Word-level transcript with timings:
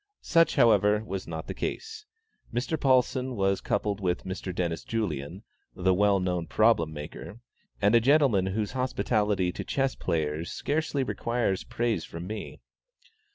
Such, 0.23 0.55
however, 0.55 1.03
was 1.05 1.27
not 1.27 1.45
the 1.45 1.53
case. 1.53 2.07
Mr. 2.51 2.75
Paulsen 2.75 3.35
was 3.35 3.61
coupled 3.61 3.99
with 4.01 4.23
Mr. 4.23 4.51
Dennis 4.51 4.83
Julien, 4.83 5.43
the 5.75 5.93
well 5.93 6.19
known 6.19 6.47
problem 6.47 6.91
maker, 6.91 7.39
and 7.79 7.93
a 7.93 7.99
gentleman 8.01 8.47
whose 8.47 8.71
hospitality 8.71 9.51
to 9.51 9.63
chess 9.63 9.93
players 9.93 10.49
scarcely 10.51 11.03
requires 11.03 11.63
praise 11.63 12.03
from 12.03 12.25
me. 12.25 12.61